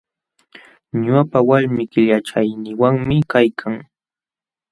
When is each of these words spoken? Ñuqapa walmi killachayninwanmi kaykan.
Ñuqapa 1.01 1.39
walmi 1.47 1.83
killachayninwanmi 1.91 3.15
kaykan. 3.31 3.75